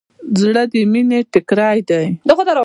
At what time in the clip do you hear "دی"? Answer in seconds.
1.89-2.05